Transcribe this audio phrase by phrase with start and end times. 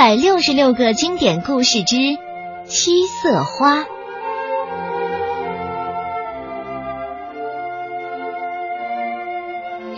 [0.00, 1.96] 百六十六个经典故事之
[2.64, 3.84] 七色花。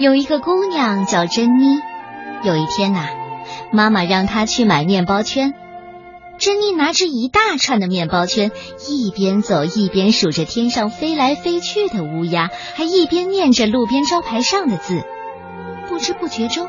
[0.00, 1.78] 有一个姑娘叫珍妮，
[2.42, 3.06] 有一天呐，
[3.70, 5.54] 妈妈让她去买面包圈。
[6.36, 8.50] 珍妮拿着一大串的面包圈，
[8.88, 15.04] 一边走一边数着天上飞来飞去的乌鸦，还一边念着路边招牌上的字。
[15.88, 16.66] 不知不觉中，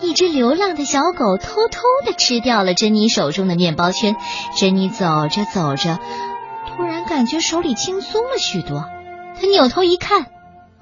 [0.00, 4.16] 一只流浪的小狗偷偷的吃掉了珍妮手中的面包圈。
[4.56, 5.98] 珍妮走着走着，
[6.68, 8.84] 突然感觉手里轻松了许多。
[9.40, 10.26] 她扭头一看，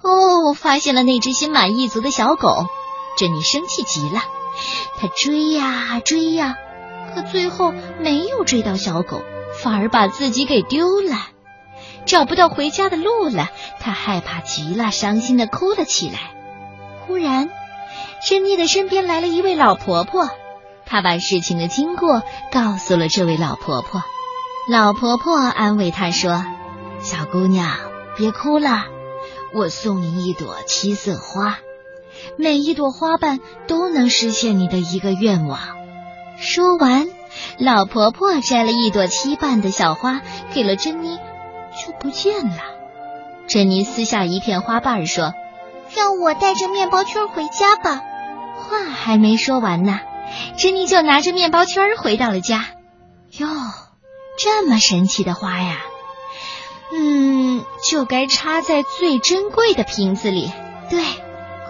[0.03, 2.67] 哦，发现了那只心满意足的小狗。
[3.17, 4.21] 珍妮生气极了，
[4.99, 6.57] 她追呀追呀。
[7.15, 9.23] 可最后没有追到小狗，
[9.63, 11.17] 反而把自己给丢了，
[12.07, 13.51] 找不到回家的路了。
[13.79, 16.19] 他害怕极了，伤心的哭了起来。
[17.07, 17.51] 忽然，
[18.27, 20.29] 珍妮的身边来了一位老婆婆，
[20.87, 22.23] 她把事情的经过
[22.53, 24.03] 告诉了这位老婆婆。
[24.71, 26.45] 老婆婆安慰她说
[27.01, 27.71] ：“小姑娘，
[28.17, 28.85] 别哭了，
[29.55, 31.59] 我送你一朵七色花，
[32.39, 35.61] 每一朵花瓣都能实现你的一个愿望。”
[36.37, 37.07] 说完，
[37.59, 40.23] 老婆婆摘了一朵七瓣的小花
[40.53, 42.59] 给了珍妮，就不见了。
[43.47, 45.35] 珍妮撕下一片花瓣说
[45.97, 48.03] ：“让我带着面包圈回家吧。”
[48.57, 50.01] 话还没说完呢，
[50.57, 52.67] 珍妮就拿着面包圈回到了家。
[53.39, 53.49] 哟，
[54.39, 55.79] 这么神奇的花呀！
[56.97, 60.53] 嗯，就该插在最珍贵的瓶子里。
[60.89, 61.03] 对，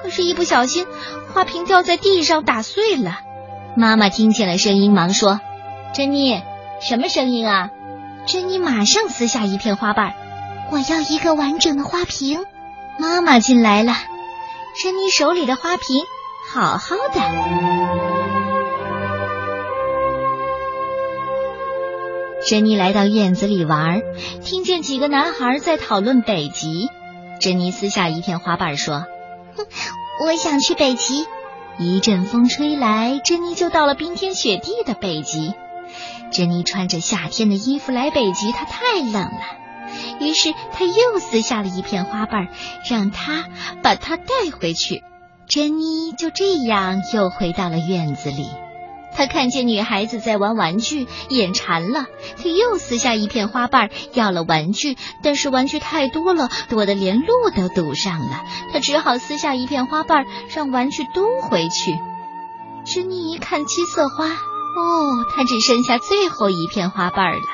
[0.03, 0.87] 可是，一不小心，
[1.33, 3.21] 花瓶掉在地上，打碎了。
[3.77, 5.41] 妈妈听见了声音，忙说
[5.95, 6.43] ：“珍妮，
[6.81, 7.71] 什么声音啊？”
[8.27, 10.15] 珍妮马上撕下一片花瓣，
[10.71, 12.45] 我要一个完整的花瓶。
[12.99, 13.95] 妈妈进来了，
[14.83, 16.05] 珍妮手里的花瓶
[16.53, 17.21] 好好的。
[22.45, 24.03] 珍妮来到院子里玩，
[24.43, 26.89] 听见几个男孩在讨论北极。
[27.41, 29.07] 珍妮撕下一片花瓣说
[29.57, 29.67] ：“哼，
[30.27, 31.25] 我想去北极。”
[31.79, 35.55] 一阵风吹来，珍妮就到了冰天雪地的北极。
[36.33, 39.64] 珍妮穿着夏天的衣服来北极，她太冷了。
[40.21, 42.49] 于是他又撕下了一片花瓣，
[42.89, 43.45] 让她
[43.83, 45.03] 把它带回去。
[45.47, 48.49] 珍妮就这样又回到了院子里。
[49.17, 58.43] 她看见女孩子在玩玩具，眼馋了，她又撕下一片花瓣要了玩具，但是玩具太多了，多得连路都堵上了。
[58.73, 61.97] 他只好撕下一片花瓣，让玩具都回去。
[62.85, 67.54] 珍妮一看七色花，哦，他只剩下最后一片花瓣了。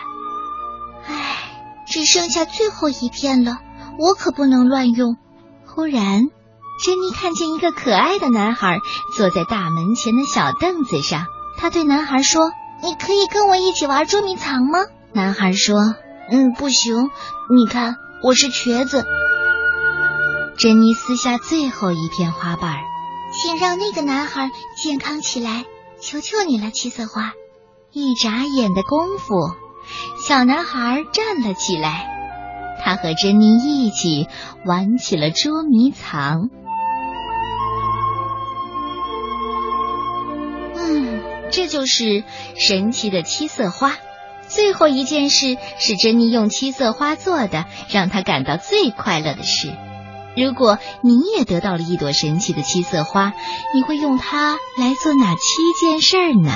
[1.90, 3.58] 只剩下最后一片了，
[3.98, 5.16] 我可不能乱用。
[5.66, 6.28] 忽然，
[6.84, 8.78] 珍妮看见一个可爱的男孩
[9.16, 11.26] 坐在大门前的小凳子上。
[11.58, 12.52] 他对男孩说
[12.82, 14.78] ：“你可以跟我一起玩捉迷藏吗？”
[15.12, 15.94] 男孩说
[16.30, 17.10] ：“嗯，不行。
[17.54, 19.04] 你看，我是瘸子。”
[20.56, 22.76] 珍妮撕下最后一片花瓣，
[23.32, 25.64] 请让那个男孩健康起来，
[26.00, 27.32] 求求你了，七色花。
[27.92, 29.34] 一眨眼的功夫，
[30.30, 32.06] 小男孩站了起来，
[32.80, 34.28] 他和珍妮一起
[34.64, 36.50] 玩起了捉迷藏。
[40.76, 41.20] 嗯
[41.50, 42.22] 这就是
[42.56, 43.96] 神奇的七色花。
[44.46, 49.72] 最后一件事是珍妮用七色花做的，让她感到最快乐的事。
[50.36, 53.32] 如果你也得到了一朵神奇的七色花，
[53.74, 55.40] 你会用它来做哪七
[55.80, 56.52] 件事呢？